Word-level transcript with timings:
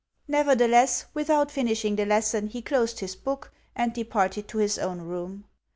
Nevertheless, 0.27 1.05
without 1.13 1.51
finishing 1.51 1.95
the 1.95 2.07
lesson, 2.07 2.47
he 2.47 2.63
closed 2.63 3.01
his 3.01 3.15
book, 3.15 3.53
and 3.75 3.93
departed 3.93 4.47
to 4.47 4.57
his 4.57 4.79
own 4.79 5.01
room. 5.01 5.45